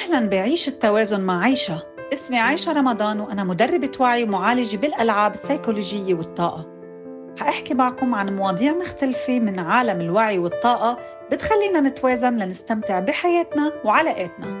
أهلا 0.00 0.28
بعيش 0.28 0.68
التوازن 0.68 1.20
مع 1.20 1.42
عيشة. 1.42 1.82
اسمي 2.12 2.38
عايشة 2.38 2.72
رمضان 2.72 3.20
وأنا 3.20 3.44
مدربة 3.44 3.92
وعي 4.00 4.22
ومعالجة 4.22 4.76
بالألعاب 4.76 5.34
السيكولوجية 5.34 6.14
والطاقة. 6.14 6.66
حأحكي 7.38 7.74
معكم 7.74 8.14
عن 8.14 8.36
مواضيع 8.36 8.72
مختلفة 8.72 9.38
من 9.40 9.58
عالم 9.58 10.00
الوعي 10.00 10.38
والطاقة 10.38 10.98
بتخلينا 11.32 11.80
نتوازن 11.80 12.36
لنستمتع 12.36 13.00
بحياتنا 13.00 13.72
وعلاقاتنا. 13.84 14.59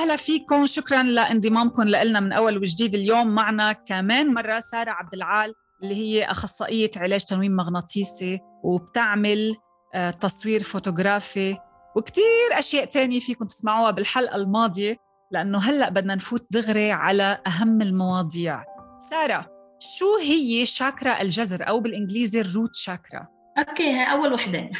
وسهلا 0.00 0.16
فيكم. 0.16 0.66
شكرا 0.66 1.02
لانضمامكم 1.02 1.82
لنا 1.82 2.20
من 2.20 2.32
أول 2.32 2.58
وجديد 2.58 2.94
اليوم. 2.94 3.28
معنا 3.28 3.72
كمان 3.72 4.34
مرة 4.34 4.60
سارة 4.60 4.90
عبد 4.90 5.14
العال 5.14 5.54
اللي 5.82 5.94
هي 5.94 6.24
أخصائية 6.24 6.90
علاج 6.96 7.24
تنويم 7.24 7.56
مغناطيسي 7.56 8.40
وبتعمل 8.64 9.56
آه، 9.94 10.10
تصوير 10.10 10.62
فوتوغرافي 10.62 11.58
وكتير 11.96 12.24
أشياء 12.52 12.84
تانية 12.84 13.20
فيكم 13.20 13.44
تسمعوها 13.44 13.90
بالحلقة 13.90 14.36
الماضية 14.36 14.96
لأنه 15.32 15.58
هلأ 15.58 15.88
بدنا 15.88 16.14
نفوت 16.14 16.46
دغري 16.50 16.92
على 16.92 17.38
أهم 17.46 17.82
المواضيع. 17.82 18.64
سارة 19.10 19.46
شو 19.78 20.16
هي 20.22 20.66
شاكرا 20.66 21.22
الجذر 21.22 21.68
أو 21.68 21.80
بالإنجليزي 21.80 22.40
ال 22.40 22.47
root 22.47 22.74
chakra 22.74 23.26
okay 23.58 23.92
هاي 23.92 24.12
أول 24.12 24.32
وحدة. 24.32 24.70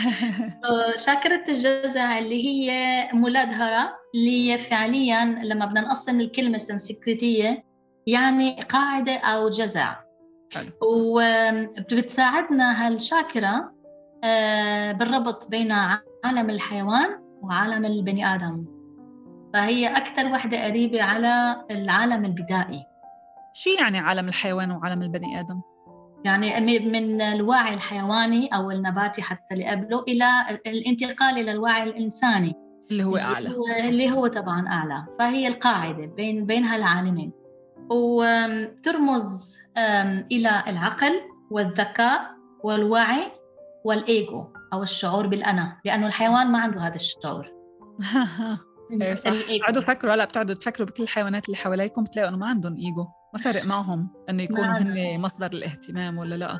شاكرة 1.06 1.44
الجزع 1.48 2.18
اللي 2.18 2.46
هي 2.46 2.70
مولادهرة 3.12 3.96
اللي 4.14 4.52
هي 4.52 4.58
فعليا 4.58 5.24
لما 5.24 5.66
بدنا 5.66 5.80
نقسم 5.80 6.20
الكلمة 6.20 6.58
سنسكريتية 6.58 7.64
يعني 8.06 8.62
قاعدة 8.62 9.16
أو 9.16 9.48
جزع 9.48 9.96
وبتساعدنا 10.82 12.86
هالشاكرة 12.86 13.72
آه، 14.24 14.92
بالربط 14.92 15.50
بين 15.50 15.72
عالم 15.72 16.50
الحيوان 16.50 17.20
وعالم 17.42 17.84
البني 17.84 18.34
آدم. 18.34 18.64
فهي 19.54 19.88
أكثر 19.88 20.26
وحدة 20.26 20.64
قريبة 20.64 21.02
على 21.02 21.64
العالم 21.70 22.24
البدائي. 22.24 22.86
شو 23.52 23.70
يعني 23.70 23.98
عالم 23.98 24.28
الحيوان 24.28 24.70
وعالم 24.70 25.02
البني 25.02 25.40
آدم؟ 25.40 25.60
يعني 26.24 26.80
من 26.80 27.20
الوعي 27.20 27.74
الحيواني 27.74 28.48
أو 28.54 28.70
النباتي 28.70 29.22
حتى 29.22 29.54
اللي 29.54 29.64
قبله 29.64 30.02
إلى 30.08 30.26
الانتقال 30.66 31.38
إلى 31.38 31.52
الوعي 31.52 31.82
الإنساني. 31.82 32.54
اللي 32.90 33.04
هو 33.04 33.16
أعلى. 33.16 33.38
اللي 33.38 33.58
هو, 33.58 33.88
اللي 33.88 34.10
هو 34.10 34.26
طبعا 34.26 34.68
أعلى. 34.68 35.06
فهي 35.18 35.48
القاعدة 35.48 36.06
بين 36.06 36.46
بين 36.46 36.64
هالعالمين. 36.64 37.32
وترمز 37.90 39.56
إلى 40.32 40.64
العقل 40.66 41.20
والذكاء 41.50 42.20
والوعي 42.64 43.32
والإيجو 43.84 44.44
أو 44.72 44.82
الشعور 44.82 45.26
بالأنا 45.26 45.80
لأنه 45.84 46.06
الحيوان 46.06 46.46
ما 46.52 46.60
عنده 46.60 46.80
هذا 46.80 46.94
الشعور. 46.94 47.52
إيه 49.02 49.14
صح. 49.14 49.30
بتقعدوا 49.30 49.82
تفكروا 49.82 50.14
هلا 50.14 50.24
بتقعدوا 50.24 50.54
تفكروا 50.54 50.88
بكل 50.88 51.02
الحيوانات 51.02 51.46
اللي 51.46 51.56
حواليكم 51.56 52.04
بتلاقوا 52.04 52.28
إنه 52.28 52.38
ما 52.38 52.46
عندهم 52.46 52.76
إيجو. 52.76 53.06
ما 53.34 53.40
فرق 53.40 53.64
معهم 53.64 54.08
إنه 54.30 54.42
يكونوا 54.42 54.78
هن 54.78 55.20
مصدر 55.20 55.46
الاهتمام 55.46 56.18
ولا 56.18 56.34
لا. 56.34 56.58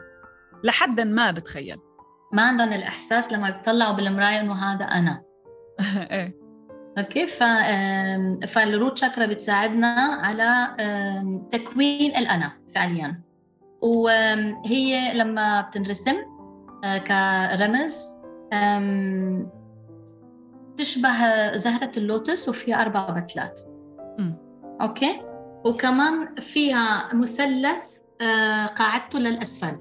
لحد 0.64 1.00
ما 1.00 1.30
بتخيل. 1.30 1.76
ما 2.32 2.42
عندهم 2.42 2.72
الإحساس 2.72 3.32
لما 3.32 3.50
بيطلعوا 3.50 3.96
بالمراية 3.96 4.40
إنه 4.40 4.54
هذا 4.54 4.84
أنا. 4.84 5.22
إيه. 6.10 6.40
okay 6.98 7.26
ف 7.26 7.42
فال 8.52 8.67
root 8.67 8.98
chakra 8.98 9.26
بتساعدنا 9.26 10.18
على 10.22 10.76
تكوين 11.52 12.16
الأنا 12.16 12.52
فعليا. 12.74 13.22
وهي 13.82 15.14
لما 15.14 15.60
بتنرسم 15.60 16.16
آه، 16.84 16.98
كرمز 16.98 17.96
تشبه 20.76 21.56
زهرة 21.56 21.92
اللوتس 21.96 22.48
وفيها 22.48 22.80
أربع 22.80 23.10
بتلات. 23.10 23.60
okay؟ 24.80 25.29
وكمان 25.64 26.34
فيها 26.34 27.14
مثلث 27.14 27.98
آه، 28.20 28.66
قاعدته 28.66 29.18
للأسفل. 29.18 29.78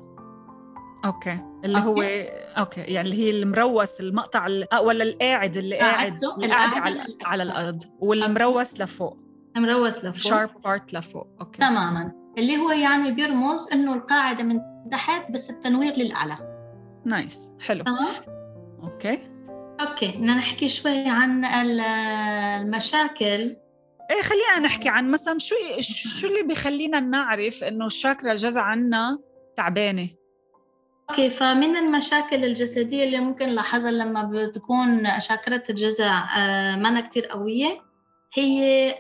okay. 1.06 1.40
اللي 1.66 1.78
okay. 1.78 1.90
هو 1.90 2.30
okay؟ 2.58 2.82
يعني 2.82 3.10
اللي 3.10 3.26
هي 3.26 3.30
المروس 3.30 4.00
المقطع 4.02 4.48
آه، 4.74 4.82
ولا 4.82 5.04
القاعد 5.04 5.58
اللي 5.58 5.78
قاعد 5.78 6.20
اللي 6.38 6.54
قاعد 6.54 6.74
على, 6.74 7.18
على 7.26 7.44
الأرض 7.44 7.84
والمروس 8.00 8.72
okay. 8.72 8.84
لفوق. 8.84 9.18
مروس 9.58 9.98
لفوق. 10.06 10.16
sharp 10.16 10.62
part 10.64 10.94
لفوق. 10.94 11.28
أوكي. 11.42 11.60
تماما. 11.60 12.12
اللي 12.38 12.58
هو 12.58 12.72
يعني 12.72 13.12
بيرمز 13.12 13.70
إنه 13.74 13.94
القاعدة 13.94 14.44
من 14.44 14.60
تحت 14.92 15.32
بس 15.32 15.50
التنوير 15.50 15.94
للأعلى. 15.94 16.38
nice 17.06 17.52
حلو. 17.60 17.84
تمام؟ 17.84 18.08
okay. 18.84 19.20
okay. 19.82 20.08
بدنا 20.08 20.36
نحكي 20.36 20.70
شوي 20.70 21.10
عن 21.10 21.46
المشاكل. 22.62 23.56
إيه 24.10 24.22
خلينا 24.22 24.60
نحكي 24.68 24.90
عن 24.90 25.12
مثلا 25.12 25.38
شو 25.38 25.56
شو 25.80 26.28
اللي 26.28 26.44
بيخلينا 26.44 27.00
نعرف 27.00 27.64
إنه 27.64 27.86
الشاكرا 27.86 28.32
الجزع 28.32 28.62
عنا 28.62 29.20
تعبانة؟ 29.56 30.08
أوكي 31.10 31.30
فمن 31.30 31.76
المشاكل 31.78 32.46
الجسدية 32.46 33.04
اللي 33.04 33.20
ممكن 33.20 33.50
نلاحظها 33.50 33.92
لما 33.92 34.24
بتكون 34.24 35.08
الجزع 35.70 36.38
آه، 36.38 36.76
ما 36.76 37.02
كتير 37.02 37.26
قوية 37.26 37.82
هي 38.34 38.92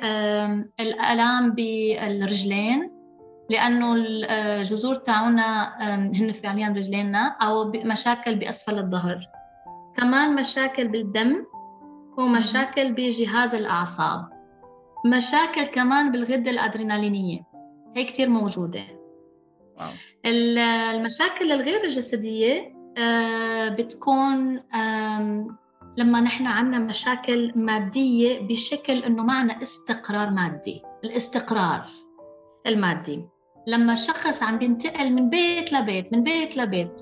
الألام 0.79 1.51
بالرجلين 1.51 2.91
لأنه 3.49 3.95
الجذور 3.95 4.95
تاعونا 4.95 5.77
هن 6.13 6.31
فعليا 6.31 6.69
رجلينا 6.69 7.37
أو 7.41 7.71
مشاكل 7.71 8.35
بأسفل 8.35 8.79
الظهر. 8.79 9.19
كمان 9.97 10.35
مشاكل 10.35 10.87
بالدم 10.87 11.45
ومشاكل 12.17 12.93
بجهاز 12.93 13.55
الأعصاب. 13.55 14.38
مشاكل 15.05 15.65
كمان 15.65 16.11
بالغدة 16.11 16.51
الأدرينالينية. 16.51 17.41
هي 17.95 18.03
كتير 18.03 18.29
موجودة. 18.29 18.83
واو. 19.77 19.89
المشاكل 20.25 21.51
الغير 21.51 21.83
الجسدية 21.83 22.79
آه، 22.97 23.69
بتكون 23.69 24.61
لما 25.97 26.21
نحن 26.21 26.47
عندنا 26.47 26.79
مشاكل 26.79 27.51
مادية 27.55 28.39
بشكل 28.39 29.03
إنه 29.03 29.23
معنا 29.23 29.61
استقرار 29.61 30.29
مادي 30.29 30.81
الاستقرار 31.03 31.85
المادي. 32.67 33.25
لما 33.67 33.93
الشخص 33.93 34.43
عم 34.43 34.57
بينتقل 34.57 35.13
من 35.13 35.29
بيت 35.29 35.73
لبيت 35.73 36.13
من 36.13 36.23
بيت 36.23 36.57
لبيت 36.57 37.01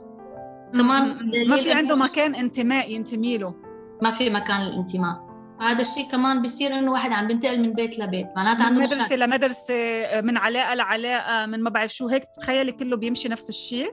كمان 0.74 1.32
ما 1.48 1.58
في 1.58 1.72
عنده 1.72 1.96
مكان 1.96 2.36
انتماء 2.36 2.92
ينتمي 2.92 3.38
له. 3.38 3.56
ما 4.02 4.12
في 4.12 4.30
مكان 4.30 4.62
الانتماء 4.62 5.27
هذا 5.62 5.82
الشيء 5.82 6.12
كمان 6.12 6.42
بيصير 6.42 6.80
إنه 6.80 6.92
واحد 6.92 7.12
عم 7.12 7.28
بينتقل 7.28 7.62
من 7.62 7.74
بيت 7.74 8.00
لبيت 8.00 8.28
معناتها 8.36 8.70
من 8.70 8.76
مدرسة 8.76 9.06
مشاكل. 9.06 9.20
لمدرسة 9.20 9.74
من 10.22 10.38
علاقة 10.38 10.74
لعلاقة 10.74 11.46
من 11.46 11.64
ما 11.64 11.70
بعرف 11.70 11.94
شو 11.94 12.08
هيك 12.08 12.24
بتتخيلي 12.24 12.72
كله 12.72 12.98
بيمشي 12.98 13.30
نفس 13.30 13.50
الشيء؟ 13.50 13.88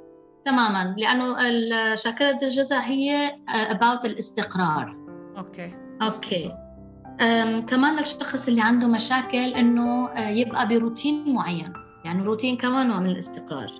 تماما 0.44 0.94
لأنه 0.98 1.36
شاكرا 1.94 2.38
الجذر 2.42 2.80
هي 2.80 3.36
about 3.50 4.04
الاستقرار. 4.04 4.96
okay. 5.38 5.74
okay. 6.02 6.52
كمان 7.66 7.98
الشخص 7.98 8.48
اللي 8.48 8.60
عنده 8.62 8.86
مشاكل 8.86 9.54
إنه 9.54 10.08
آه، 10.08 10.28
يبقى 10.28 10.68
بروتين 10.68 11.34
معين 11.34 11.72
يعني 12.04 12.22
روتين 12.22 12.56
كمان 12.56 12.88
نوع 12.88 13.00
من 13.00 13.10
الاستقرار. 13.10 13.70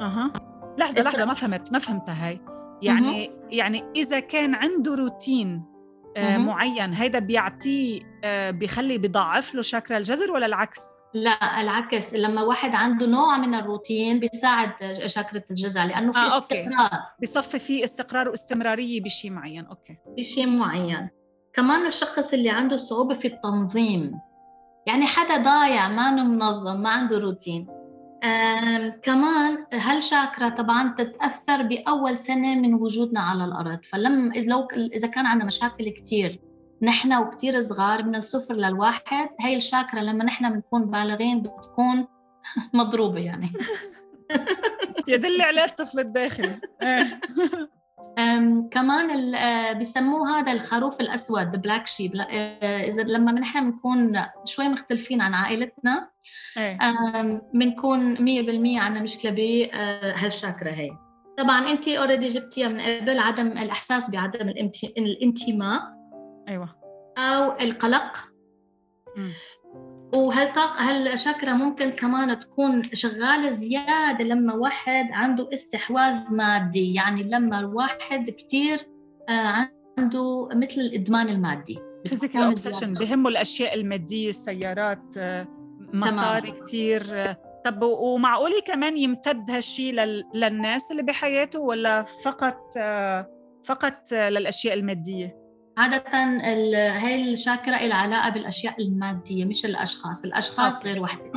أها. 0.00 0.32
لحظة 0.78 1.02
لحظة 1.02 1.24
ما 1.24 1.34
فهمت 1.34 1.72
ما 1.72 1.78
فهمتها 1.78 2.28
هاي. 2.28 2.40
يعني 2.82 3.30
يعني 3.50 3.84
إذا 3.96 4.20
كان 4.20 4.54
عنده 4.54 4.94
روتين 4.94 5.62
آه، 5.64 5.73
معين. 6.18 6.92
هيدا 6.92 7.18
بيعطيه 7.18 8.00
آه، 8.24 8.50
بيخلي 8.50 8.98
بيضعف 8.98 9.54
له 9.54 9.62
شاكرا 9.62 9.98
الجذر 9.98 10.32
ولا 10.32 10.46
العكس؟ 10.46 10.80
لا 11.14 11.60
العكس. 11.60 12.14
لما 12.14 12.42
واحد 12.42 12.74
عنده 12.74 13.06
نوع 13.06 13.38
من 13.38 13.54
الروتين 13.54 14.20
بيساعد 14.20 14.70
شاكرة 15.06 15.44
الجذر 15.50 15.84
لأنه 15.84 16.12
في 16.12 16.18
آه، 16.18 16.38
استقرار. 16.38 16.84
okay. 16.84 16.96
بصفي 17.22 17.58
في 17.58 17.84
استقرار 17.84 18.28
واستمرارية 18.28 19.02
بشيء 19.02 19.30
معين. 19.30 19.66
okay. 19.66 19.96
بشيء 20.18 20.46
معين. 20.46 21.08
كمان 21.52 21.86
الشخص 21.86 22.34
اللي 22.34 22.50
عنده 22.50 22.76
صعوبة 22.76 23.14
في 23.14 23.28
التنظيم. 23.28 24.12
يعني 24.86 25.06
حدا 25.06 25.36
ضايع 25.36 25.88
ما 25.88 26.10
منظم 26.10 26.80
ما 26.80 26.90
عنده 26.90 27.18
روتين. 27.18 27.66
كمان 29.02 29.66
هالشاكرا 29.72 30.48
طبعا 30.48 30.94
تتأثر 30.98 31.62
بأول 31.62 32.18
سنة 32.18 32.54
من 32.54 32.74
وجودنا 32.74 33.20
على 33.20 33.44
الأرض؟ 33.44 33.78
فلما 33.92 34.34
لو 34.34 34.68
إذا 34.74 35.08
كان 35.08 35.26
عندنا 35.26 35.46
مشاكل 35.46 35.88
كثير 35.88 36.40
نحن 36.82 37.14
وكثير 37.14 37.60
صغار 37.60 38.02
من 38.02 38.14
الصفر 38.14 38.54
للواحد 38.54 39.28
هاي 39.40 39.56
الشاكرا 39.56 40.00
لما 40.00 40.24
نحن 40.24 40.52
بنكون 40.52 40.90
بالغين 40.90 41.42
بتكون 41.42 42.06
مضروبة 42.74 43.20
يعني. 43.20 43.52
يدل 45.08 45.42
عليه 45.42 45.64
الطفل 45.64 46.00
الداخلي. 46.00 46.60
إيه. 46.82 47.20
كمان 48.70 49.34
آه، 49.34 49.72
بيسموه 49.72 50.38
هذا 50.38 50.52
الخروف 50.52 51.00
الأسود 51.00 51.62
black 51.62 51.86
sheep 51.86 52.12
إذا 52.62 53.02
لما 53.02 53.32
نحن 53.32 53.70
بنكون 53.70 54.22
شوي 54.44 54.68
مختلفين 54.68 55.20
عن 55.20 55.34
عائلتنا 55.34 56.10
بنكون 57.54 58.16
100% 58.16 58.80
عندنا 58.80 59.02
مشكلة 59.02 59.30
بهالشاكرا 59.30 60.70
هي. 60.70 60.90
طبعا 61.38 61.70
انت 61.70 61.88
اوريدي 61.88 62.26
جبتيها 62.26 62.68
من 62.68 62.80
قبل 62.80 63.18
عدم 63.18 63.46
الإحساس 63.46 64.10
بعدم 64.10 64.48
الانتماء. 64.98 65.82
أيوه. 66.48 66.76
أو 67.18 67.52
القلق. 67.52 68.34
وهالطاقة 70.14 70.90
هالشاكرا 70.90 71.52
ممكن 71.52 71.90
كمان 71.90 72.38
تكون 72.38 72.82
شغالة 72.82 73.50
زيادة 73.50 74.24
لما 74.24 74.54
واحد 74.54 75.08
عنده 75.12 75.48
استحواذ 75.54 76.14
مادي؟ 76.30 76.94
يعني 76.94 77.22
لما 77.22 77.60
الواحد 77.60 78.30
كتير 78.30 78.86
آه، 79.28 79.68
عنده 79.98 80.48
مثل 80.52 80.80
الإدمان 80.80 81.28
المادي. 81.28 81.78
physical 82.06 82.42
obsession 82.42 82.92
بهمه 82.92 83.28
الأشياء 83.28 83.74
المادية 83.74 84.28
السيارات 84.28 85.14
آه، 85.18 85.48
مصاري 85.92 86.50
كتير 86.50 87.02
آه، 87.12 87.36
طب 87.64 87.82
ومعقولة 87.82 88.60
كمان 88.66 88.96
يمتد 88.96 89.50
هالشيء 89.50 89.92
للناس 90.34 90.90
اللي 90.90 91.02
بحياته 91.02 91.60
ولا 91.60 92.02
فقط 92.02 92.74
فقط 93.64 94.12
للأشياء 94.12 94.74
المادية؟ 94.74 95.43
عادة 95.76 96.04
هاي 96.98 97.32
الشاكرة 97.32 97.76
لها 97.86 97.96
علاقة 97.96 98.28
بالأشياء 98.28 98.82
المادية 98.82 99.44
مش 99.44 99.64
الأشخاص. 99.64 100.24
الأشخاص 100.24 100.76
okay. 100.76 100.88
غير 100.88 101.02
وحدة. 101.02 101.32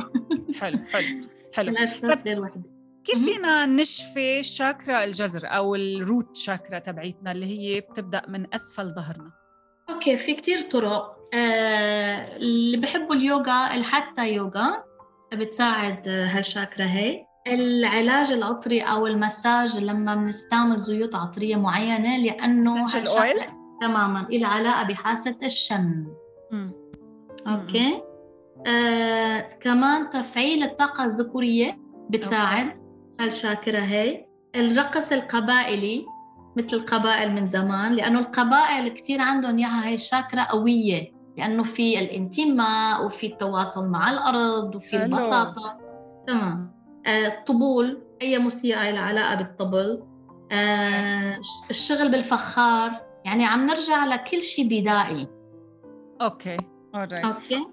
حلو 0.60 0.78
حلو 0.92 1.28
حلو. 1.54 1.70
الأشخاص 1.70 2.22
غير 2.26 2.40
وحدة. 2.40 2.62
كيف 3.04 3.24
فينا 3.24 3.66
نشفي 3.66 4.42
شاكرا 4.42 5.04
الجذر 5.04 5.42
أو 5.44 5.74
ال 5.74 5.86
root 5.86 6.36
chakra 6.36 6.78
تبعيتنا 6.78 7.32
اللي 7.32 7.46
هي 7.46 7.80
بتبدأ 7.80 8.22
من 8.28 8.54
أسفل 8.54 8.90
ظهرنا؟ 8.90 9.30
okay 9.90 10.16
في 10.16 10.34
كتير 10.34 10.60
طرق. 10.60 11.18
آه 11.34 12.36
اللي 12.36 12.76
بحبوا 12.76 13.14
اليوغا 13.14 13.74
الهاتا 13.74 14.32
يوغا 14.32 14.84
بتساعد 15.34 16.08
هالشاكرا 16.08 16.84
هي 16.84 17.24
العلاج 17.46 18.32
العطري 18.32 18.80
أو 18.80 19.06
المساج 19.06 19.84
لما 19.84 20.14
بنستعمل 20.14 20.78
زيوت 20.78 21.14
عطرية 21.14 21.56
معينة 21.56 22.16
لأنه 22.16 22.86
تماما 23.80 24.26
إلى 24.28 24.44
علاقة 24.44 24.82
بحاسة 24.82 25.36
الشم. 25.42 26.06
م. 26.52 26.70
okay؟ 27.46 28.02
آه، 28.66 29.40
كمان 29.40 30.10
تفعيل 30.10 30.62
الطاقة 30.62 31.04
الذكورية 31.04 31.78
بتساعد. 32.10 32.78
هالشاكرة 33.20 33.78
هي. 33.78 34.26
الرقص 34.56 35.12
القبائلي 35.12 36.06
مثل 36.56 36.76
القبائل 36.76 37.32
من 37.32 37.46
زمان 37.46 37.92
لأنه 37.92 38.18
القبائل 38.18 38.88
كثير 38.88 39.20
عندهم 39.20 39.58
إياها 39.58 39.86
هاي 39.86 39.94
الشاكرة 39.94 40.40
قوية 40.42 41.12
لأنه 41.36 41.62
في 41.62 41.98
الانتماء 41.98 43.06
وفي 43.06 43.26
التواصل 43.26 43.88
مع 43.88 44.10
الأرض 44.10 44.74
وفي 44.74 45.02
البساطة. 45.02 45.78
تمام. 46.26 46.72
آه، 47.06 47.26
الطبول 47.26 48.02
أي 48.22 48.38
موسيقى 48.38 48.92
لها 48.92 49.00
علاقة 49.00 49.34
بالطبل. 49.34 50.02
آه، 50.52 51.40
الشغل 51.70 52.10
بالفخار. 52.10 53.07
يعني 53.28 53.44
عم 53.44 53.66
نرجع 53.66 54.04
لكل 54.04 54.42
شيء 54.42 54.64
بدائي. 54.64 55.28
okay 56.22 56.56
alright. 56.96 57.24
okay. 57.24 57.66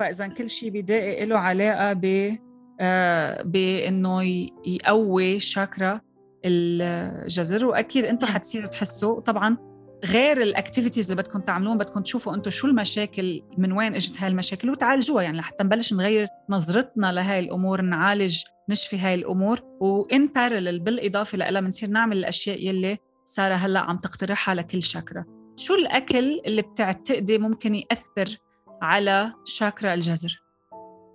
فإذا 0.00 0.28
كل 0.28 0.50
شيء 0.50 0.70
بدائي 0.70 1.26
له 1.26 1.38
علاقة 1.38 1.92
ب 1.92 2.36
آه 2.80 3.42
بانه 3.42 4.22
يقوي 4.66 5.40
شاكرا 5.40 6.00
الجذر 6.44 7.66
وأكيد 7.66 8.04
أنتم 8.04 8.26
نعم. 8.26 8.36
حتصيروا 8.36 8.68
تحسوا. 8.68 9.20
طبعا 9.20 9.56
غير 10.04 10.42
ال 10.42 10.48
activities 10.48 11.10
اللي 11.10 11.22
بدكم 11.22 11.40
تعملوهم 11.40 11.78
بدكم 11.78 12.00
تشوفوا 12.00 12.34
أنتم 12.34 12.50
شو 12.50 12.66
المشاكل 12.66 13.42
من 13.58 13.72
وين 13.72 13.94
إجت 13.94 14.22
هاي 14.22 14.28
المشاكل 14.28 14.70
وتعالجوها. 14.70 15.22
يعني 15.22 15.38
لحتى 15.38 15.64
نبلش 15.64 15.92
نغير 15.92 16.28
نظرتنا 16.50 17.12
لهي 17.12 17.38
الأمور 17.38 17.80
نعالج 17.80 18.42
نشفي 18.68 18.98
هاي 18.98 19.14
الأمور. 19.14 19.60
و 19.80 19.95
in 19.95 20.26
parallel 20.26 20.78
بالإضافة 20.78 21.38
لها 21.38 21.60
بنصير 21.60 21.88
نعمل 21.88 22.16
الأشياء 22.16 22.66
يلي 22.66 22.98
سارة 23.34 23.54
هلأ 23.54 23.80
عم 23.80 23.96
تقترحها 23.96 24.54
لكل 24.54 24.82
شاكرا 24.82 25.24
شو 25.56 25.74
الأكل 25.74 26.40
اللي 26.46 26.62
بتعتقدي 26.62 27.38
ممكن 27.38 27.74
يأثر 27.74 28.36
على 28.82 29.32
شاكرا 29.44 29.94
الجذر؟ 29.94 30.42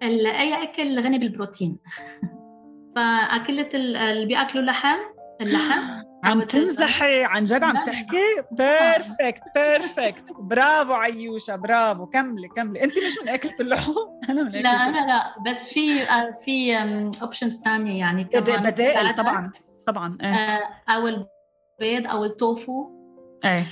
أي 0.01 0.63
أكل 0.63 0.99
غني 0.99 1.19
بالبروتين. 1.19 1.77
فأكلة 2.95 3.69
اللي 3.73 4.25
بيأكلوا 4.25 4.63
لحم 4.63 4.97
اللحم. 5.41 6.05
عم 6.23 6.43
تمزحي 6.43 7.23
عن 7.23 7.43
جد 7.43 7.63
عم 7.63 7.83
تحكي؟ 7.83 8.43
perfect 8.51 9.43
perfect 9.55 10.33
برافو 10.39 10.93
عيوشة 10.93 11.55
برافو. 11.55 12.05
كملي 12.05 12.47
كملي. 12.47 12.83
انت 12.83 12.97
مش 12.97 13.17
من 13.23 13.29
أكلة 13.29 13.53
اللحوم؟ 13.59 14.19
أنا 14.29 14.43
من 14.43 14.49
أكلة 14.49 14.61
لا 14.61 14.69
أنا 14.69 15.07
لا. 15.07 15.51
بس 15.51 15.73
في 15.73 16.03
آه، 16.03 16.31
في 16.31 16.77
options 17.21 17.61
ثانية 17.61 17.99
يعني 17.99 18.23
كمان. 18.23 18.63
بدائل 18.63 19.15
طبعا 19.15 19.51
طبعا. 19.87 20.17
إيه. 20.21 20.27
آه، 20.27 20.61
أو 20.89 21.07
البيض 21.81 22.07
أو 22.07 22.25
التوفو. 22.25 22.89
إيه. 23.45 23.65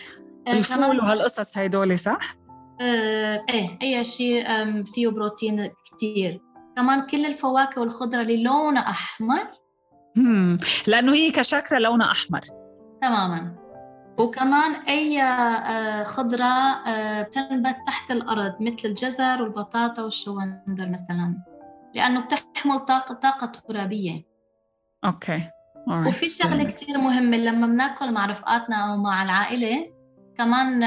الفول 0.47 0.99
وهالقصص 0.99 1.57
هيدول 1.57 1.99
صح؟ 1.99 2.37
آه 2.81 3.45
إيه 3.49 3.77
أي 3.81 4.03
شيء 4.03 4.45
فيه 4.83 5.07
بروتين 5.07 5.71
كثير 5.91 6.41
كمان 6.75 7.07
كل 7.07 7.25
الفواكه 7.25 7.81
والخضرة 7.81 8.21
اللي 8.21 8.43
لونها 8.43 8.89
أحمر. 8.89 9.47
مم. 10.15 10.57
لأنه 10.87 11.13
هي 11.13 11.31
كشاكرا 11.31 11.77
لونها 11.79 12.11
أحمر. 12.11 12.41
تماما. 13.01 13.55
وكمان 14.17 14.75
أي 14.75 15.21
آه، 15.21 16.03
خضرة 16.03 16.43
آه، 16.87 17.21
بتنبت 17.21 17.75
تحت 17.87 18.11
الأرض 18.11 18.55
مثل 18.59 18.87
الجزر 18.87 19.41
والبطاطا 19.41 20.03
والشوندر 20.03 20.89
مثلا. 20.89 21.37
لأنه 21.95 22.19
بتحمل 22.19 22.79
طاقة 22.79 23.15
طاقة 23.15 23.51
ترابية. 23.67 24.23
أوكي. 25.05 25.49
وفي 25.87 26.29
شغلة 26.29 26.63
كتير 26.63 26.97
مهمة 26.97 27.37
لما 27.37 27.67
بناكل 27.67 28.11
مع 28.11 28.25
رفقاتنا 28.25 28.75
أو 28.75 28.97
مع 28.97 29.23
العائلة 29.23 29.93
كمان 30.37 30.79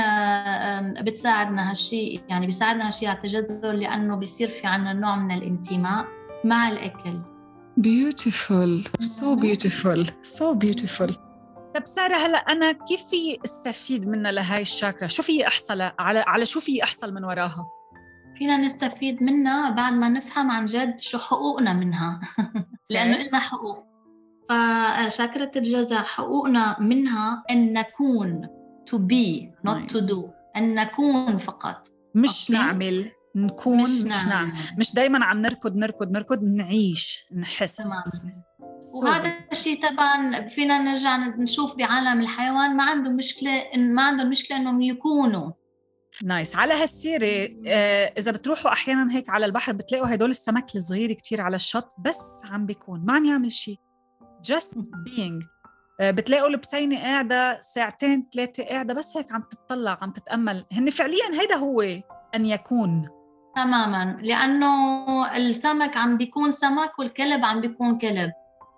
بتساعدنا 1.05 1.71
هالشيء 1.71 2.23
يعني 2.29 2.47
بيساعدنا 2.47 2.87
هالشيء 2.87 3.09
على 3.09 3.17
التجذر 3.17 3.73
لأنه 3.73 4.17
بيصير 4.17 4.49
في 4.49 4.67
عنا 4.67 4.93
نوع 4.93 5.17
من 5.17 5.31
الانتماء 5.31 6.07
مع 6.45 6.69
الأكل. 6.69 7.21
Beautiful. 7.81 8.85
So 9.01 9.37
beautiful. 9.37 10.07
So 10.23 10.55
beautiful. 10.55 11.15
طب 11.75 11.85
سارة 11.85 12.17
هلا 12.17 12.39
أنا 12.39 12.73
كيف 12.73 13.01
في 13.01 13.39
استفيد 13.45 14.09
منها 14.09 14.33
لهاي 14.33 14.63
الشاكرا؟ 14.63 15.09
شو 15.09 15.23
في 15.23 15.47
أحصل 15.47 15.81
على 15.99 16.25
على 16.27 16.47
شو 16.47 16.61
في 16.61 16.83
أحصل 16.83 17.15
من 17.15 17.25
وراها؟ 17.25 17.67
فينا 18.39 18.57
نستفيد 18.57 19.23
منها 19.23 19.71
بعد 19.71 19.93
ما 19.93 20.09
نفهم 20.09 20.51
عن 20.51 20.67
جد 20.67 21.01
شو 21.01 21.19
حقوقنا 21.19 21.73
منها. 21.73 22.21
لأنه 22.91 23.23
لنا 23.23 23.39
حقوق. 23.39 23.96
فشاكرة 24.49 25.51
الجزاء 25.57 26.05
حقوقنا 26.05 26.81
منها 26.81 27.45
أن 27.51 27.73
نكون 27.73 28.49
to 28.91 28.99
be 28.99 29.51
not 29.69 29.93
to 29.93 30.01
do. 30.01 30.31
أن 30.57 30.75
نكون 30.75 31.39
فقط. 31.39 31.89
مش 32.15 32.47
okay. 32.49 32.51
نعمل 32.51 33.11
نكون 33.37 33.83
مش, 33.83 34.03
مش 34.03 34.27
نعمل. 34.27 34.53
مش 34.79 34.95
دايما 34.95 35.25
عم 35.25 35.43
نركض 35.43 35.77
نركض 35.77 36.11
نركض 36.11 36.43
نعيش 36.43 37.27
نحس. 37.37 37.77
تمام. 37.77 38.31
وهذا 38.95 39.33
الشيء 39.53 39.91
طبعا 39.91 40.49
فينا 40.49 40.79
نرجع 40.79 41.17
نشوف 41.17 41.77
بعالم 41.77 42.21
الحيوان. 42.21 42.77
ما 42.77 42.85
عنده 42.85 43.11
مشكلة 43.11 43.51
ما 43.77 44.03
عندهم 44.03 44.31
مشكله 44.31 44.57
إنهم 44.57 44.83
يكونوا. 44.83 45.51
نايس 46.25 46.57
على 46.57 46.75
هالسيرة 46.75 47.49
آه 47.67 48.13
إذا 48.19 48.33
بتروحوا 48.33 48.73
أحيانا 48.73 49.13
هيك 49.17 49.31
على 49.31 49.47
البحر 49.47 49.73
بتلاقوا 49.73 50.15
هدول 50.15 50.31
السمك 50.31 50.77
الصغير 50.77 51.13
كتير 51.13 51.41
على 51.41 51.57
الشط 51.57 51.95
بس 51.99 52.21
عم 52.45 52.67
بيكون. 52.67 53.05
ما 53.05 53.13
عم 53.13 53.25
يعمل 53.25 53.53
شيء. 53.53 53.77
Just 54.53 54.77
being. 54.79 55.47
آه، 56.01 56.11
بتلاقوا 56.11 56.49
البسينة 56.49 57.01
قاعدة 57.01 57.59
ساعتين 57.61 58.29
ثلاثة 58.35 58.65
قاعدة 58.65 58.95
بس 58.95 59.17
هيك 59.17 59.33
عم 59.33 59.43
تطلع 59.51 59.99
عم 60.03 60.11
تتأمل. 60.11 60.65
هن 60.73 60.91
فعليا 60.91 61.41
هيدا 61.41 61.57
هو 61.57 61.83
أن 62.35 62.47
يكون. 62.47 63.09
تماما. 63.57 64.19
لأنه 64.23 65.37
السمك 65.37 65.97
عم 65.97 66.17
بيكون 66.17 66.53
سمك 66.53 66.99
والكلب 66.99 67.45
عم 67.45 67.61
بيكون 67.61 67.99
كلب. 67.99 68.33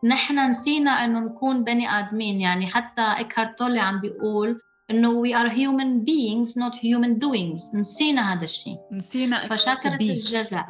نحن 0.05 0.51
نسينا 0.51 0.91
إنه 0.91 1.19
نكون 1.19 1.65
بني 1.65 1.99
آدمين. 1.99 2.41
يعني 2.41 2.67
حتى 2.67 3.03
إكهارت 3.03 3.59
تولي 3.59 3.81
عم 3.81 4.01
بيقول 4.01 4.61
إنه 4.91 5.23
we 5.23 5.29
are 5.29 5.51
human 5.51 6.05
beings 6.05 6.53
not 6.63 6.75
human 6.75 7.19
doings. 7.19 7.75
نسينا 7.75 8.33
هذا 8.33 8.45
الشيء. 8.45 8.77
نسينا 8.93 9.39
فشاكرة 9.39 9.95
الجزع 9.95 10.69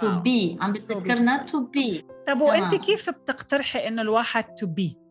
to 0.00 0.22
be. 0.22 0.62
عم 0.62 0.72
بتذكرنا 0.72 1.46
to 1.46 1.78
be. 1.78 2.02
طب 2.26 2.40
وأنت 2.40 2.74
كيف 2.74 3.10
بتقترحي 3.10 3.88
إنه 3.88 4.02
الواحد 4.02 4.44
to 4.44 4.66
be 4.66 5.08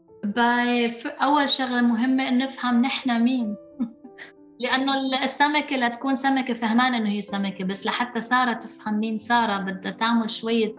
أول 1.08 1.50
شغلة 1.50 1.82
مهمة 1.82 2.28
إنه 2.28 2.46
نفهم 2.46 2.82
نحن 2.82 3.22
مين. 3.22 3.56
لأنه 4.60 5.24
السمكة 5.24 5.76
لتكون 5.76 6.16
سمكة 6.16 6.54
فهمانه 6.54 6.98
إنه 6.98 7.10
هي 7.10 7.22
سمكة 7.22 7.66
بس 7.66 7.86
لحتى 7.86 8.22
سارة 8.22 8.54
تفهم 8.54 9.00
مين 9.00 9.18
سارة 9.18 9.58
بدها 9.58 9.92
تعمل 9.92 10.32
شوية 10.32 10.76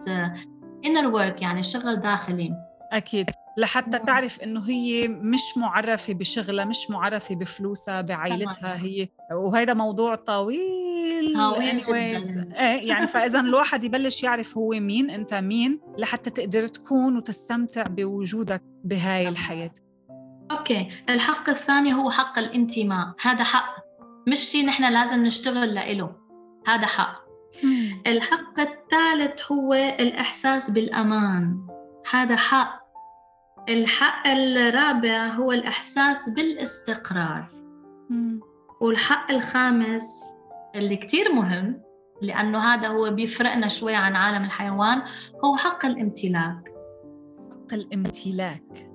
inner 0.85 1.07
work 1.07 1.41
يعني 1.41 1.63
شغل 1.63 1.95
داخلي. 1.95 2.51
أكيد. 2.91 3.29
لحتى 3.59 3.99
تعرف 3.99 4.39
إنه 4.39 4.69
هي 4.69 5.07
مش 5.07 5.57
معرفة 5.57 6.13
بشغلها 6.13 6.65
مش 6.65 6.89
معرفة 6.89 7.35
بفلوسها 7.35 8.01
بعائلتها 8.01 8.81
هي 8.81 9.07
وهذا 9.31 9.73
موضوع 9.73 10.15
طويل 10.15 11.37
طويل 11.37 11.81
جدا. 11.81 12.49
إيه 12.59 12.87
يعني 12.87 13.07
فإذا 13.07 13.39
الواحد 13.39 13.83
يبلش 13.83 14.23
يعرف 14.23 14.57
هو 14.57 14.69
مين 14.69 15.09
أنت 15.09 15.33
مين 15.33 15.81
لحتى 15.97 16.29
تقدر 16.29 16.67
تكون 16.67 17.17
وتستمتع 17.17 17.83
بوجودك 17.83 18.61
بهاي 18.83 19.27
الحياة. 19.27 19.71
okay. 20.51 20.87
الحق 21.09 21.49
الثاني 21.49 21.93
هو 21.93 22.11
حق 22.11 22.39
الانتماء. 22.39 23.13
هذا 23.21 23.43
حق. 23.43 23.75
مش 24.27 24.39
شيء 24.39 24.65
نحن 24.65 24.93
لازم 24.93 25.23
نشتغل 25.23 25.75
لإله. 25.75 26.15
هذا 26.67 26.85
حق. 26.85 27.19
الحق 28.07 28.59
الثالث 28.59 29.51
هو 29.51 29.73
الإحساس 29.73 30.71
بالأمان. 30.71 31.67
هذا 32.11 32.35
حق. 32.35 32.78
الحق 33.69 34.27
الرابع 34.27 35.27
هو 35.27 35.51
الإحساس 35.51 36.29
بالاستقرار. 36.29 37.47
والحق 38.81 39.31
الخامس 39.31 40.23
اللي 40.75 40.95
كتير 40.95 41.33
مهم 41.33 41.81
لأنه 42.21 42.59
هذا 42.59 42.87
هو 42.87 43.09
بيفرقنا 43.09 43.67
شوي 43.67 43.95
عن 43.95 44.15
عالم 44.15 44.43
الحيوان 44.43 45.01
هو 45.45 45.55
حق 45.55 45.85
الامتلاك. 45.85 46.63
حق 47.51 47.73
الامتلاك. 47.73 48.91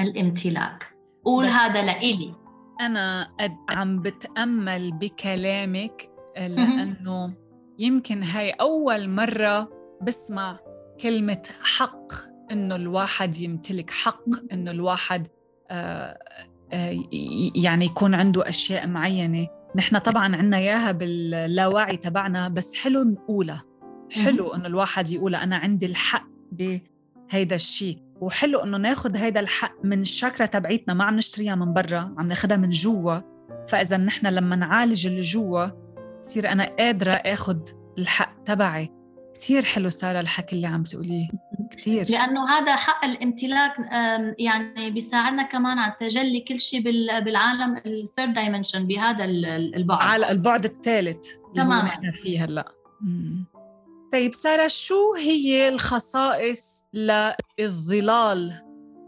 الامتلاك. 0.00 0.96
قول 1.24 1.46
هذا 1.46 1.82
لإلي. 1.82 2.34
أنا 2.80 3.34
عم 3.70 4.02
بتأمل 4.02 4.92
بكلامك 4.92 6.10
لأنه 6.36 7.34
يمكن 7.78 8.22
هاي 8.22 8.50
أول 8.50 9.08
مرة 9.08 9.70
بسمع 10.02 10.58
كلمة 11.00 11.42
حق. 11.62 12.27
إنه 12.52 12.76
الواحد 12.76 13.36
يمتلك 13.36 13.90
حق 13.90 14.24
إنه 14.52 14.70
الواحد 14.70 15.28
آه، 15.70 16.18
آه، 16.72 17.04
يعني 17.54 17.84
يكون 17.84 18.14
عنده 18.14 18.48
أشياء 18.48 18.86
معينة. 18.86 19.46
نحن 19.76 19.98
طبعا 19.98 20.36
عنا 20.36 20.56
إياها 20.56 20.92
باللاوعي 20.92 21.96
تبعنا 21.96 22.48
بس 22.48 22.74
حلو 22.74 23.02
نقولها. 23.02 23.64
حلو 24.12 24.54
إنه 24.54 24.66
الواحد 24.66 25.10
يقولها 25.10 25.42
أنا 25.42 25.56
عندي 25.56 25.86
الحق 25.86 26.28
بهيدا 26.52 27.54
الشيء. 27.54 27.98
وحلو 28.20 28.58
إنه 28.58 28.78
ناخد 28.78 29.16
هيدا 29.16 29.40
الحق 29.40 29.84
من 29.84 30.00
الشاكرا 30.00 30.46
تبعيتنا 30.46 30.94
ما 30.94 31.04
عم 31.04 31.16
نشتريها 31.16 31.54
من 31.54 31.72
برا 31.72 32.14
عم 32.18 32.28
ناخدها 32.28 32.56
من 32.56 32.68
جوا. 32.68 33.20
فإذا 33.68 33.96
نحن 33.96 34.26
لما 34.26 34.56
نعالج 34.56 35.06
اللي 35.06 35.22
جوا 35.22 35.66
بصير 36.20 36.52
أنا 36.52 36.64
قادرة 36.78 37.12
آخد 37.12 37.68
الحق 37.98 38.42
تبعي. 38.42 38.92
كثير 39.34 39.64
حلو 39.64 39.90
سارة 39.90 40.20
الحكي 40.20 40.56
اللي 40.56 40.66
عم 40.66 40.82
تقوليه. 40.82 41.28
كثير 41.68 42.10
لأنه 42.10 42.50
هذا 42.50 42.76
حق 42.76 43.04
الامتلاك 43.04 43.76
يعني 44.38 44.90
بيساعدنا 44.90 45.42
كمان 45.42 45.78
على 45.78 45.94
تجلي 46.00 46.40
كل 46.40 46.60
شيء 46.60 46.82
بالعالم 47.20 47.76
الثيرد 47.86 48.34
دايمنشن 48.34 48.86
بهذا 48.86 49.24
البعد. 49.24 49.98
على 50.00 50.30
البعد 50.30 50.64
الثالث 50.64 51.26
تماما. 51.54 51.84
نحن 51.84 52.10
فيه 52.10 52.44
هلأ. 52.44 52.72
طيب 54.12 54.34
سارة 54.34 54.66
شو 54.66 55.14
هي 55.14 55.68
الخصائص 55.68 56.84
للظلال 56.92 58.52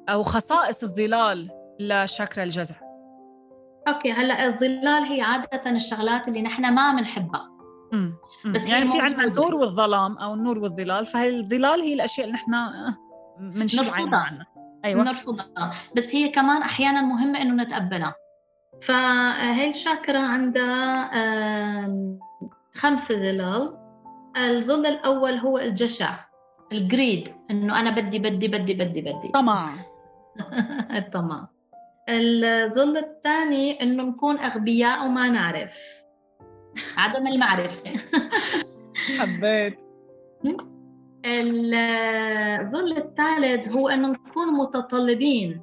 أو 0.09 0.23
خصائص 0.23 0.83
الظلال 0.83 1.51
لشكر 1.81 2.43
الجزع؟ 2.43 2.75
أوكي 3.89 4.13
هلأ 4.13 4.47
الظلال 4.47 5.03
هي 5.03 5.21
عادة 5.21 5.71
الشغلات 5.71 6.29
اللي 6.29 6.43
نحن 6.43 6.75
ما 6.75 6.93
بنحبها. 6.93 7.49
بس 8.47 8.69
يعني 8.69 8.93
في 8.93 8.99
عندنا 8.99 9.25
النور 9.25 9.55
والظلام 9.55 10.19
أو 10.19 10.35
النور 10.35 10.59
والظلال 10.59 11.07
فهي 11.07 11.29
الظلال 11.29 11.81
هي 11.81 11.95
الأشياء 11.95 12.27
اللي 12.27 12.39
نحن 12.39 12.53
بنشيل 13.41 13.91
عنها 13.91 14.47
أيوه. 14.85 15.05
نرفضها. 15.05 15.71
بس 15.97 16.15
هي 16.15 16.29
كمان 16.29 16.63
أحيانا 16.63 17.03
مهمة 17.03 17.43
إنه 17.43 17.63
نتقبلها. 17.63 18.15
فهي 18.83 19.69
الشاكرا 19.69 20.19
عندها 20.19 21.11
خمس 22.75 23.13
ظلال. 23.13 23.77
الظل 24.37 24.87
الأول 24.87 25.33
هو 25.33 25.59
الجشع 25.59 26.15
الجريد 26.73 27.29
إنه 27.51 27.81
أنا 27.81 27.91
بدي 27.91 28.19
بدي 28.19 28.49
بدي 28.49 28.75
بدي 28.75 29.01
بدي. 29.01 29.29
طمع. 29.29 29.75
الطمع 30.99 31.49
الظل 32.09 32.97
الثاني 32.97 33.83
إنه 33.83 34.03
نكون 34.03 34.39
أغبياء 34.39 35.07
وما 35.07 35.29
نعرف. 35.29 36.00
عدم 36.97 37.27
المعرفة. 37.27 37.91
حبيت. 39.19 39.79
الظل 41.25 42.93
الثالث 42.97 43.77
هو 43.77 43.89
انه 43.89 44.09
نكون 44.09 44.53
متطلبين. 44.59 45.61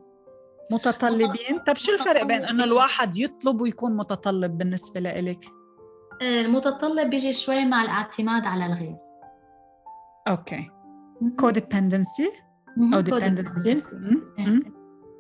متطلبين؟ 0.71 1.59
طب 1.67 1.75
شو 1.75 1.93
الفرق 1.93 2.23
بين 2.23 2.45
انه 2.45 2.63
الواحد 2.63 3.17
يطلب 3.17 3.61
ويكون 3.61 3.97
متطلب 3.97 4.57
بالنسبة 4.57 4.99
لإلك؟ 4.99 5.45
المتطلب 6.21 7.09
بيجي 7.09 7.33
شوي 7.33 7.65
مع 7.65 7.81
الاعتماد 7.81 8.45
على 8.45 8.65
الغير. 8.65 8.95
أوكي. 10.27 10.69
كوديبندنسي 11.39 12.29
أو 12.93 12.99
ديبندنسي 12.99 13.83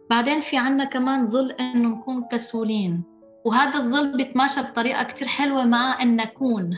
بعدين 0.09 0.41
في 0.41 0.57
عنا 0.57 0.85
كمان 0.85 1.29
ظل 1.29 1.51
انه 1.51 1.89
نكون 1.89 2.23
كسولين. 2.31 3.03
وهذا 3.47 3.79
الظل 3.79 4.17
بيتماشى 4.17 4.61
بطريقة 4.61 5.03
كتير 5.03 5.27
حلوة 5.27 5.65
مع 5.65 6.01
أن 6.01 6.15
نكون. 6.15 6.77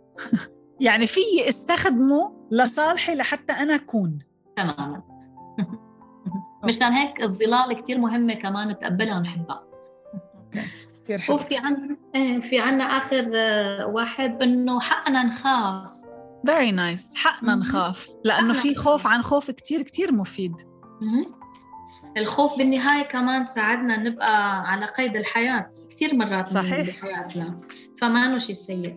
يعني 0.80 1.06
في 1.06 1.20
استخدمه 1.48 2.46
لصالحي 2.50 3.14
لحتى 3.14 3.52
أنا 3.52 3.74
أكون. 3.74 4.18
تماما. 4.56 5.02
مشان 6.68 6.92
هيك 6.92 7.22
الظلال 7.22 7.72
كتير 7.72 7.98
مهمة 7.98 8.34
كمان 8.34 8.68
نتقبلها 8.68 9.16
ونحبها. 9.16 9.64
كثير 11.04 11.18
حلو. 11.18 11.36
وفي 11.36 11.56
عنا 11.56 11.96
إيه، 12.14 12.40
في 12.40 12.58
عنا 12.58 12.84
آخر 12.84 13.30
آه، 13.34 13.86
واحد 13.86 14.42
إنه 14.42 14.80
حقنا 14.80 15.22
نخاف. 15.22 15.90
فيري 16.46 16.72
نايس 16.72 17.10
nice. 17.10 17.16
حقنا 17.16 17.54
نخاف. 17.54 18.08
لأنه 18.24 18.52
في 18.52 18.74
خوف 18.74 19.06
عن 19.06 19.22
خوف 19.22 19.50
كتير 19.50 19.82
كتير 19.82 20.12
مفيد. 20.12 20.54
الخوف 22.16 22.58
بالنهاية 22.58 23.08
كمان 23.08 23.44
ساعدنا 23.44 23.96
نبقى 23.96 24.62
على 24.70 24.86
قيد 24.86 25.16
الحياة. 25.16 25.70
كثير 25.90 26.14
مرات 26.14 26.48
صحيح. 26.48 26.88
بحياتنا. 26.88 27.60
فما 28.00 28.38
شيء 28.38 28.54
سيء. 28.54 28.96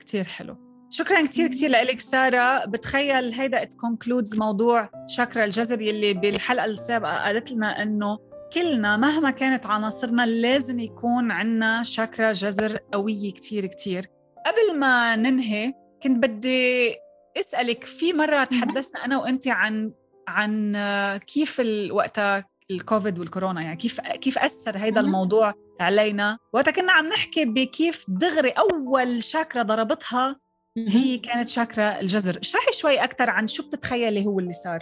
كثير 0.00 0.24
حلو. 0.24 0.56
شكرا 0.90 1.22
كثير 1.22 1.48
كثير 1.48 1.70
لك 1.70 2.00
سارة. 2.00 2.64
بتخيل 2.64 3.32
هيدا 3.32 3.62
it 3.62 3.74
concludes 3.74 4.36
موضوع 4.38 4.90
شاكرا 5.06 5.44
الجذر 5.44 5.82
يلي 5.82 6.14
بالحلقة 6.14 6.64
السابقة 6.64 7.24
قالت 7.24 7.52
لنا 7.52 7.82
إنه 7.82 8.18
كلنا 8.52 8.96
مهما 8.96 9.30
كانت 9.30 9.66
عناصرنا 9.66 10.26
لازم 10.26 10.80
يكون 10.80 11.30
عنا 11.30 11.82
شاكرا 11.82 12.32
جزر 12.32 12.78
قوية 12.92 13.32
كثير 13.32 13.66
كثير 13.66 14.06
قبل 14.46 14.78
ما 14.78 15.16
ننهي 15.16 15.72
كنت 16.02 16.24
بدي 16.26 16.94
أسألك 17.36 17.84
في 17.84 18.12
مرة 18.12 18.44
تحدثنا 18.44 19.04
أنا 19.04 19.18
وأنت 19.18 19.48
عن 19.48 19.92
عن 20.28 20.76
كيف 21.16 21.62
وقتها 21.90 22.44
الكوفيد 22.70 23.18
والكورونا 23.18 23.62
يعني 23.62 23.76
كيف 23.76 24.00
كيف 24.00 24.38
أثر 24.38 24.76
هذا 24.76 25.00
الموضوع 25.00 25.54
علينا. 25.80 26.38
وقتها 26.52 26.72
كنا 26.72 26.92
عم 26.92 27.06
نحكي 27.06 27.44
بكيف 27.44 28.04
دغري 28.08 28.50
أول 28.50 29.22
شاكرا 29.22 29.62
ضربتها 29.62 30.36
هي 30.78 31.18
كانت 31.18 31.48
شاكرا 31.48 32.00
الجزر. 32.00 32.38
اشرحي 32.40 32.72
شوي 32.72 33.04
أكثر 33.04 33.30
عن 33.30 33.48
شو 33.48 33.62
بتتخيلي 33.62 34.26
هو 34.26 34.38
اللي 34.38 34.52
صار. 34.52 34.80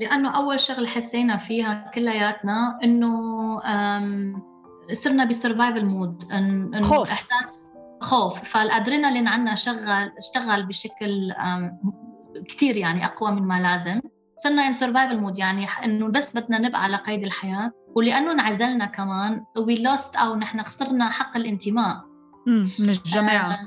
لأنه 0.00 0.36
أول 0.36 0.60
شغلة 0.60 0.86
حسينا 0.86 1.36
فيها 1.36 1.90
كلياتنا 1.94 2.78
إنه 2.84 3.12
صرنا 4.92 5.24
ب 5.24 5.31
survival 5.31 5.84
mode 5.84 6.24
إن 6.32 6.82
خوف. 6.82 7.10
إحساس 7.10 7.66
خوف. 8.00 8.40
فالأدرينالين 8.44 9.28
عندنا 9.28 9.54
شغل 9.54 10.10
اشتغل 10.18 10.66
بشكل 10.66 11.32
كثير 12.48 12.76
يعني 12.76 13.04
أقوى 13.04 13.30
من 13.30 13.42
ما 13.42 13.60
لازم. 13.60 14.00
صرنا 14.42 14.66
in 14.66 14.72
survival 14.72 15.18
mode 15.20 15.38
يعني 15.38 15.66
إنه 15.84 16.08
بس 16.08 16.36
بدنا 16.36 16.58
نبقى 16.58 16.82
على 16.82 16.96
قيد 16.96 17.22
الحياة. 17.22 17.70
ولأنه 17.96 18.32
انعزلنا 18.32 18.86
كمان 18.86 19.44
we 19.56 19.82
lost 19.82 20.16
أو 20.16 20.34
نحن 20.36 20.62
خسرنا 20.62 21.10
حق 21.10 21.36
الانتماء. 21.36 22.04
من 22.46 22.88
الجماعة. 22.88 23.58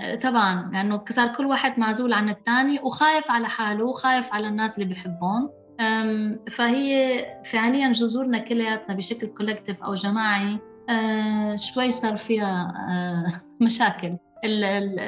آه 0.00 0.14
طبعا 0.14 0.54
لأنه 0.54 0.94
يعني 0.94 1.02
صار 1.10 1.28
كل 1.34 1.46
واحد 1.46 1.78
معزول 1.78 2.12
عن 2.12 2.28
الثاني 2.28 2.80
وخايف 2.82 3.30
على 3.30 3.48
حاله 3.48 3.84
وخايف 3.84 4.32
على 4.32 4.48
الناس 4.48 4.78
اللي 4.78 4.88
بيحبهم 4.88 5.50
فهي 6.50 7.24
فعليا 7.44 7.92
جذورنا 7.92 8.38
كلياتنا 8.38 8.94
بشكل 8.94 9.26
collective 9.26 9.82
أو 9.82 9.94
جماعي 9.94 10.58
آه 10.90 11.56
شوي 11.56 11.90
صار 11.90 12.16
فيها 12.16 12.72
آه 12.90 13.32
مشاكل. 13.64 14.16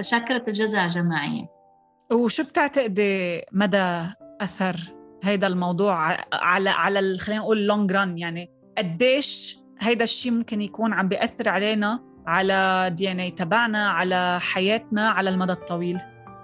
شاكرا 0.01 0.45
الجذع 0.49 0.87
جماعية. 0.87 1.47
وشو 2.13 2.43
بتعتقدي 2.43 3.43
مدى 3.53 4.05
أثر 4.41 4.96
هيدا 5.23 5.47
الموضوع 5.47 6.17
على 6.33 6.71
على 6.71 7.19
خلينا 7.19 7.41
نقول 7.41 7.67
long 7.67 7.93
run 7.93 8.19
يعني 8.19 8.51
قديش 8.79 9.59
هيدا 9.81 10.05
الشيء 10.05 10.33
ممكن 10.33 10.63
يكون 10.63 10.93
عم 10.93 11.09
بيأثر 11.09 11.49
علينا 11.49 12.01
على 12.27 12.91
DNA 12.93 13.31
تبعنا 13.31 13.91
على 13.91 14.39
حياتنا 14.41 15.09
على 15.09 15.31
المدى 15.31 15.53
الطويل؟ 15.53 16.01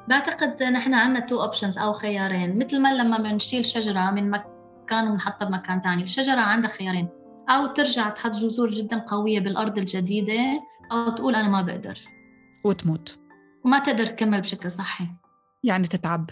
بعتقد 0.09 0.63
نحن 0.63 0.95
عندنا 0.95 1.27
two 1.27 1.43
options 1.43 1.79
أو 1.79 1.93
خيارين. 1.93 2.59
مثل 2.59 2.81
ما 2.81 2.95
لما 2.95 3.19
بنشيل 3.19 3.67
شجرة 3.67 4.11
من 4.11 4.31
مك... 4.31 4.45
مكان 4.83 5.11
ونحطها 5.11 5.49
بمكان 5.49 5.81
ثاني 5.81 6.03
الشجرة 6.03 6.41
عندها 6.41 6.71
خيارين. 6.71 7.09
أو 7.49 7.67
ترجع 7.67 8.09
تحط 8.09 8.31
جذور 8.31 8.69
جدا 8.69 8.99
قوية 8.99 9.41
بالأرض 9.41 9.79
الجديدة 9.79 10.63
أو 10.93 11.11
تقول 11.11 11.35
أنا 11.35 11.49
ما 11.49 11.63
بقدر. 11.63 11.99
وتموت. 12.65 13.19
وما 13.65 13.79
تقدر 13.79 14.07
تكمل 14.07 14.41
بشكل 14.41 14.71
صحي. 14.71 15.07
يعني 15.65 15.87
تتعب 15.87 16.31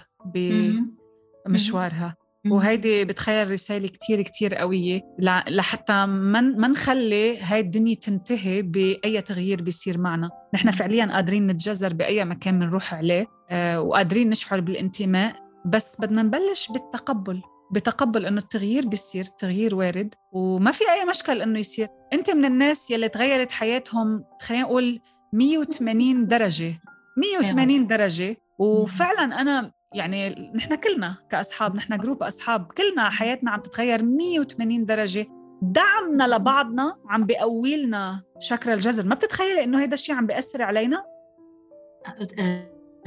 بمشوارها. 1.46 2.16
وهيدي 2.46 3.04
بتخيل 3.04 3.50
رسالة 3.50 3.88
كتير 3.88 4.22
كتير 4.22 4.54
قوية. 4.54 5.00
لحتى 5.48 6.06
ما 6.06 6.40
ما 6.40 6.68
نخلي 6.68 7.38
هاي 7.38 7.60
الدنيا 7.60 7.94
تنتهي 7.94 8.62
بأي 8.62 9.20
تغيير 9.20 9.62
بيصير 9.62 9.98
معنا. 9.98 10.30
نحن 10.54 10.70
فعليا 10.70 11.06
قادرين 11.06 11.46
نتجذر 11.46 11.92
بأي 11.92 12.24
مكان 12.24 12.58
بنروح 12.58 12.94
عليه 12.94 13.26
آه، 13.50 13.80
وقادرين 13.80 14.30
نشعر 14.30 14.60
بالانتماء 14.60 15.36
بس 15.66 16.00
بدنا 16.00 16.22
نبلش 16.22 16.68
بالتقبل 16.72 17.42
بتقبل 17.72 18.26
إنه 18.26 18.40
التغيير 18.40 18.86
بيصير 18.86 19.24
التغيير 19.24 19.74
وارد 19.74 20.14
وما 20.32 20.72
في 20.72 20.84
أي 20.84 21.04
مشكل 21.04 21.42
إنه 21.42 21.58
يصير. 21.58 21.88
أنت 22.12 22.30
من 22.30 22.44
الناس 22.44 22.90
يلي 22.90 23.08
تغيرت 23.08 23.52
حياتهم 23.52 24.24
خلينا 24.40 24.62
نقول 24.64 25.00
180 25.32 26.26
درجة 26.26 26.80
180 27.16 27.86
درجة 27.86 28.36
وفعلا 28.58 29.40
أنا 29.40 29.72
يعني 29.94 30.50
نحن 30.54 30.74
كلنا 30.74 31.16
كأصحاب 31.30 31.76
نحن 31.76 31.98
جروب 31.98 32.22
أصحاب 32.22 32.72
كلنا 32.72 33.10
حياتنا 33.10 33.50
عم 33.50 33.60
تتغير 33.60 34.04
180 34.04 34.86
درجة. 34.86 35.26
دعمنا 35.62 36.36
لبعضنا 36.36 36.96
عم 37.08 37.26
بيقوي 37.26 37.84
لنا 37.84 38.22
شكر 38.38 38.74
الجذر 38.74 39.06
ما 39.06 39.14
بتتخيلي 39.14 39.64
إنه 39.64 39.80
هيدا 39.80 39.94
الشيء 39.94 40.14
عم 40.14 40.26
بيأثر 40.26 40.62
علينا؟ 40.62 41.02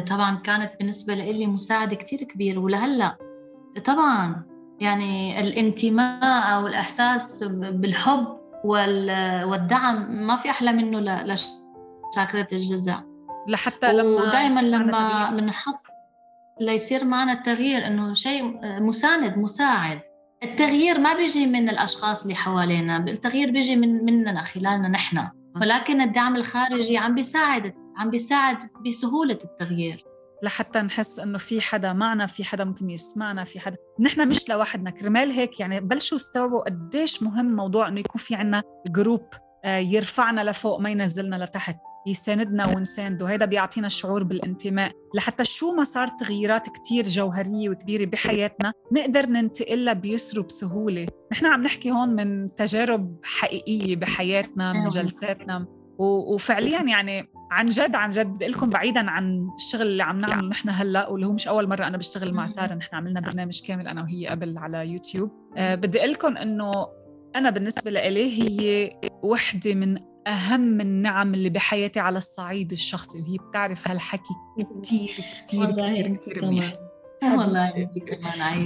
طبعا 0.09 0.35
كانت 0.35 0.71
بالنسبة 0.79 1.13
لي 1.13 1.47
مساعدة 1.47 1.95
كتير 1.95 2.23
كبير 2.23 2.59
ولهلأ 2.59 3.17
طبعا 3.85 4.43
يعني 4.79 5.39
الانتماء 5.39 6.53
أو 6.55 6.67
الإحساس 6.67 7.43
بالحب 7.43 8.37
والدعم 8.63 10.27
ما 10.27 10.37
في 10.37 10.49
أحلى 10.49 10.71
منه 10.71 10.99
لشاكرة 10.99 12.47
الجزع 12.51 13.01
لحتى 13.47 13.93
لما 13.93 14.21
ودائما 14.21 14.59
لما 14.59 15.31
بنحط 15.31 15.92
ليصير 16.61 17.05
معنا 17.05 17.33
التغيير 17.33 17.87
إنه 17.87 18.13
شيء 18.13 18.43
مساند 18.63 19.37
مساعد. 19.37 20.01
التغيير 20.43 20.99
ما 20.99 21.13
بيجي 21.13 21.47
من 21.47 21.69
الأشخاص 21.69 22.21
اللي 22.23 22.35
حوالينا 22.35 22.97
التغيير 22.97 23.51
بيجي 23.51 23.75
من 23.75 24.05
مننا 24.05 24.41
خلالنا 24.41 24.87
نحن. 24.87 25.27
ولكن 25.61 26.01
الدعم 26.01 26.35
الخارجي 26.35 26.97
عم 26.97 27.15
بيساعد 27.15 27.73
عم 27.97 28.09
بيساعد 28.09 28.57
بسهولة 28.87 29.39
التغيير. 29.43 30.05
لحتى 30.43 30.81
نحس 30.81 31.19
إنه 31.19 31.37
في 31.37 31.61
حدا 31.61 31.93
معنا 31.93 32.27
في 32.27 32.43
حدا 32.43 32.63
ممكن 32.63 32.89
يسمعنا 32.89 33.43
في 33.43 33.59
حدا. 33.59 33.77
نحن 33.99 34.27
مش 34.27 34.49
لوحدنا. 34.49 34.89
كرمال 34.89 35.31
هيك 35.31 35.59
يعني 35.59 35.79
بلشوا 35.79 36.17
استوعبوا 36.17 36.63
قديش 36.63 37.23
مهم 37.23 37.55
موضوع 37.55 37.87
إنه 37.87 37.99
يكون 37.99 38.21
في 38.21 38.35
عنا 38.35 38.63
جروب 38.87 39.25
آه، 39.65 39.77
يرفعنا 39.77 40.41
لفوق 40.41 40.79
ما 40.79 40.89
ينزلنا 40.89 41.35
لتحت. 41.35 41.77
يساندنا 42.07 42.67
ونسانده 42.67 43.27
هذا 43.27 43.45
بيعطينا 43.45 43.87
الشعور 43.87 44.23
بالانتماء. 44.23 44.91
لحتى 45.15 45.45
شو 45.45 45.75
ما 45.75 45.83
صار 45.83 46.07
تغييرات 46.07 46.69
كتير 46.69 47.03
جوهرية 47.03 47.69
وكبيرة 47.69 48.05
بحياتنا 48.05 48.73
نقدر 48.91 49.25
ننتقلها 49.25 49.93
بيسر 49.93 50.41
بسهولة. 50.41 51.07
نحن 51.31 51.45
عم 51.45 51.63
نحكي 51.63 51.91
هون 51.91 52.09
من 52.09 52.55
تجارب 52.55 53.17
حقيقية 53.23 53.95
بحياتنا 53.95 54.73
من. 54.73 54.87
جلساتنا. 54.87 55.67
وفعليا 55.99 56.81
يعني 56.81 57.29
عن 57.51 57.65
جد 57.65 57.95
عن 57.95 58.09
جد 58.09 58.27
بدي 58.27 58.47
لكم 58.47 58.69
بعيدا 58.69 59.11
عن 59.11 59.47
الشغل 59.55 59.81
اللي 59.81 60.03
عم 60.03 60.19
نعمله 60.19 60.47
نحن 60.47 60.69
هلأ 60.69 61.09
واللي 61.09 61.27
هو 61.27 61.33
مش 61.33 61.47
أول 61.47 61.67
مرة 61.67 61.87
أنا 61.87 61.97
بشتغل 61.97 62.33
مع 62.33 62.47
سارة. 62.47 62.73
نحن 62.73 62.95
عملنا 62.95 63.19
برنامج 63.19 63.61
كامل 63.67 63.87
أنا 63.87 64.01
وهي 64.01 64.27
قبل 64.27 64.57
على 64.57 64.89
يوتيوب. 64.89 65.31
أه 65.57 65.75
بدي 65.75 65.99
لكم 65.99 66.37
إنه 66.37 66.87
أنا 67.35 67.49
بالنسبة 67.49 67.91
لإلي 67.91 68.41
هي 68.41 68.91
وحدة 69.23 69.73
من 69.73 69.97
أهم 70.27 70.81
النعم 70.81 71.33
اللي 71.33 71.49
بحياتي 71.49 71.99
على 71.99 72.17
الصعيد 72.17 72.71
الشخصي 72.71 73.21
وهي 73.21 73.37
بتعرف 73.37 73.87
هالحكي 73.87 74.33
كثير 74.83 75.25
كثير 75.47 75.71
كثير 75.71 76.15
كثير 76.15 76.45
منيح. 76.45 76.73
والله 77.23 77.89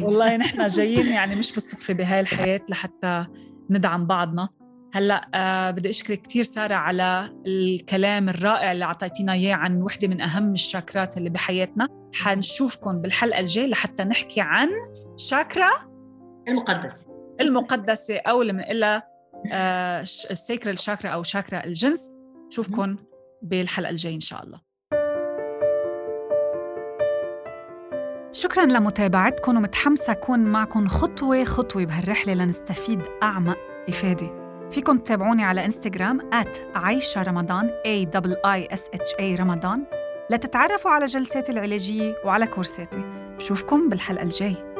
والله 0.03 0.37
نحن 0.43 0.67
جايين 0.67 1.07
يعني 1.07 1.35
مش 1.35 1.51
بالصدفة 1.51 1.93
بهاي 1.93 2.19
الحياة 2.19 2.61
لحتى 2.69 3.25
ندعم 3.69 4.07
بعضنا. 4.07 4.49
هلأ 4.93 5.29
آه 5.35 5.71
بدي 5.71 5.89
أشكرك 5.89 6.21
كثير 6.21 6.43
سارة 6.43 6.75
على 6.75 7.33
الكلام 7.47 8.29
الرائع 8.29 8.71
اللي 8.71 8.85
أعطيتينا 8.85 9.33
إياه 9.33 9.55
عن 9.55 9.81
وحدة 9.81 10.07
من 10.07 10.21
أهم 10.21 10.53
الشاكرات 10.53 11.17
اللي 11.17 11.29
بحياتنا. 11.29 11.87
حنشوفكم 12.13 13.01
بالحلقة 13.01 13.39
الجاية 13.39 13.67
لحتى 13.67 14.03
نحكي 14.03 14.41
عن 14.41 14.69
شاكرا 15.17 15.69
المقدسة. 16.47 17.05
المقدسة 17.41 18.17
أو 18.17 18.41
اللي 18.41 18.53
بنقلها 18.53 19.16
السيكرال 20.31 20.79
شاكرا 20.79 21.09
أو 21.09 21.23
شاكرا 21.23 21.63
الجنس. 21.63 22.11
نشوفكم 22.47 22.95
بالحلقة 23.41 23.89
الجاية 23.89 24.15
إن 24.15 24.19
شاء 24.19 24.43
الله. 24.43 24.61
شكرا 28.31 28.65
لمتابعتكم 28.65 29.57
ومتحمسه 29.57 30.11
اكون 30.11 30.39
معكم 30.39 30.87
خطوة 30.87 31.43
خطوة 31.43 31.85
بهالرحلة 31.85 32.33
لنستفيد 32.33 33.01
أعمق 33.23 33.57
إفادة. 33.89 34.47
فيكم 34.71 34.97
تتابعوني 34.97 35.43
على 35.43 35.65
إنستغرام 35.65 36.29
عايشة 36.75 37.23
رمضان 37.23 37.69
A 37.69 38.05
I 38.45 38.75
S 38.75 38.81
H 38.95 39.19
A 39.19 39.39
رمضان. 39.39 39.85
لتتعرفوا 40.29 40.91
على 40.91 41.05
جلساتي 41.05 41.51
العلاجية 41.51 42.15
وعلى 42.25 42.47
كورساتي. 42.47 43.03
بشوفكم 43.37 43.89
بالحلقة 43.89 44.23
الجاي 44.23 44.76